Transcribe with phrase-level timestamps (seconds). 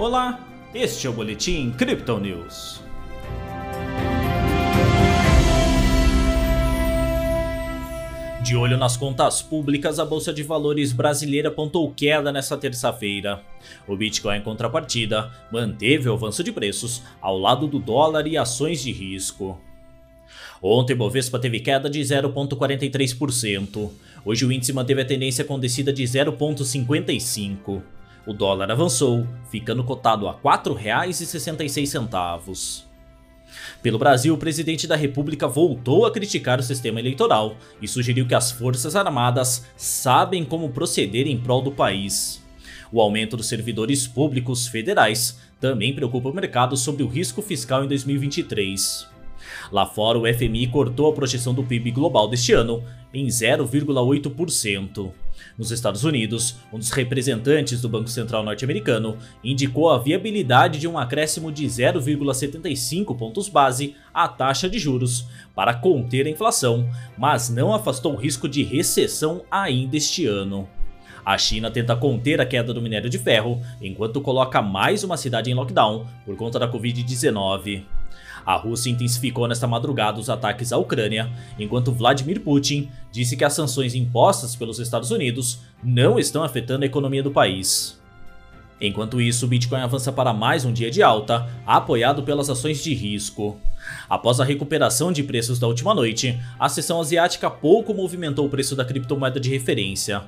[0.00, 0.40] Olá,
[0.72, 2.80] este é o Boletim Crypto News.
[8.42, 13.42] De olho nas contas públicas, a Bolsa de Valores brasileira apontou queda nesta terça-feira.
[13.86, 18.82] O Bitcoin, em contrapartida, manteve o avanço de preços ao lado do dólar e ações
[18.82, 19.60] de risco.
[20.62, 23.90] Ontem, Bovespa teve queda de 0,43%.
[24.24, 27.99] Hoje, o índice manteve a tendência com descida de 0,55%.
[28.26, 32.84] O dólar avançou, ficando cotado a R$ 4,66.
[33.82, 38.34] Pelo Brasil, o presidente da República voltou a criticar o sistema eleitoral e sugeriu que
[38.34, 42.44] as Forças Armadas sabem como proceder em prol do país.
[42.92, 47.88] O aumento dos servidores públicos federais também preocupa o mercado sobre o risco fiscal em
[47.88, 49.08] 2023.
[49.72, 55.12] Lá fora, o FMI cortou a projeção do PIB global deste ano em 0,8%.
[55.58, 60.98] Nos Estados Unidos, um dos representantes do Banco Central norte-americano indicou a viabilidade de um
[60.98, 67.74] acréscimo de 0,75 pontos base à taxa de juros para conter a inflação, mas não
[67.74, 70.68] afastou o risco de recessão ainda este ano.
[71.24, 75.50] A China tenta conter a queda do minério de ferro, enquanto coloca mais uma cidade
[75.50, 77.82] em lockdown por conta da Covid-19.
[78.44, 83.52] A Rússia intensificou nesta madrugada os ataques à Ucrânia, enquanto Vladimir Putin disse que as
[83.52, 88.00] sanções impostas pelos Estados Unidos não estão afetando a economia do país.
[88.80, 92.94] Enquanto isso, o Bitcoin avança para mais um dia de alta, apoiado pelas ações de
[92.94, 93.60] risco.
[94.08, 98.74] Após a recuperação de preços da última noite, a sessão asiática pouco movimentou o preço
[98.74, 100.22] da criptomoeda de referência.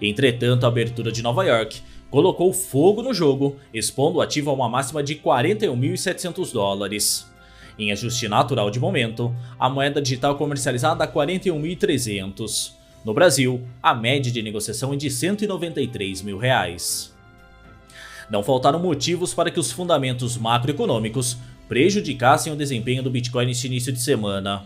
[0.00, 1.82] Entretanto, a abertura de Nova York
[2.16, 7.30] colocou fogo no jogo, expondo o ativo a uma máxima de 41.700 dólares.
[7.78, 12.72] Em ajuste natural de momento, a moeda digital comercializada a 41.300.
[13.04, 17.14] No Brasil, a média de negociação é de 193 mil reais.
[18.30, 21.36] Não faltaram motivos para que os fundamentos macroeconômicos
[21.68, 24.64] prejudicassem o desempenho do Bitcoin neste início de semana.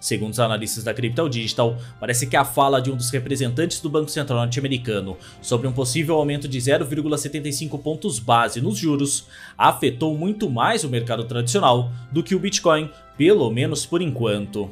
[0.00, 3.88] Segundo os analistas da Crypto Digital, parece que a fala de um dos representantes do
[3.88, 9.26] Banco Central norte-americano sobre um possível aumento de 0,75 pontos base nos juros
[9.56, 14.70] afetou muito mais o mercado tradicional do que o Bitcoin, pelo menos por enquanto.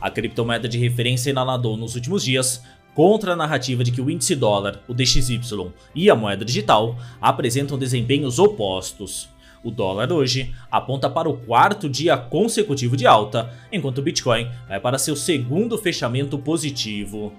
[0.00, 2.62] A criptomoeda de referência inaladou nos últimos dias
[2.94, 5.40] contra a narrativa de que o índice dólar, o DXY
[5.94, 9.28] e a moeda digital apresentam desempenhos opostos.
[9.64, 14.78] O dólar hoje aponta para o quarto dia consecutivo de alta, enquanto o Bitcoin vai
[14.78, 17.32] para seu segundo fechamento positivo.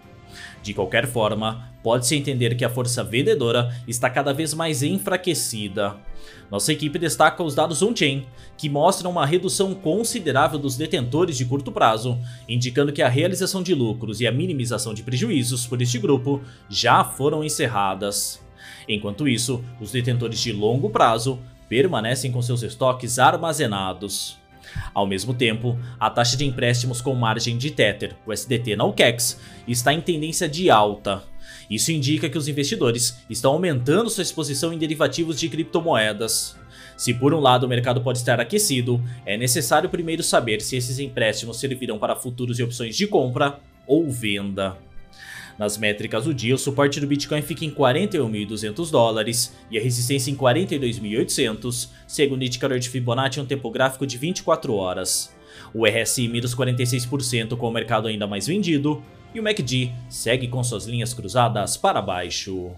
[0.64, 5.98] De qualquer forma, pode-se entender que a força vendedora está cada vez mais enfraquecida.
[6.50, 8.26] Nossa equipe destaca os dados on-chain,
[8.58, 12.18] que mostram uma redução considerável dos detentores de curto prazo,
[12.50, 17.04] indicando que a realização de lucros e a minimização de prejuízos por este grupo já
[17.04, 18.44] foram encerradas.
[18.90, 24.38] Enquanto isso, os detentores de longo prazo permanecem com seus estoques armazenados.
[24.94, 29.40] Ao mesmo tempo, a taxa de empréstimos com margem de Tether, o SDT na UCAX,
[29.68, 31.24] está em tendência de alta.
[31.70, 36.56] Isso indica que os investidores estão aumentando sua exposição em derivativos de criptomoedas.
[36.96, 41.00] Se por um lado o mercado pode estar aquecido, é necessário primeiro saber se esses
[41.00, 44.78] empréstimos servirão para futuros e opções de compra ou venda.
[45.58, 50.30] Nas métricas do dia, o suporte do Bitcoin fica em 41.200 dólares e a resistência
[50.30, 55.34] em 42.800, segundo o indicador de Fibonacci em um tempo gráfico de 24 horas.
[55.74, 59.02] O RSI mira os 46% com o mercado ainda mais vendido,
[59.34, 62.72] e o MACD segue com suas linhas cruzadas para baixo.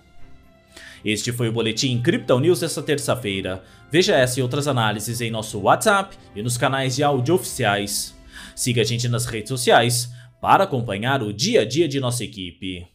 [1.05, 3.63] Este foi o Boletim Crypto News desta terça-feira.
[3.91, 8.15] Veja essa e outras análises em nosso WhatsApp e nos canais de áudio oficiais.
[8.55, 10.11] Siga a gente nas redes sociais
[10.47, 12.87] para acompanhar o dia a dia de nossa equipe.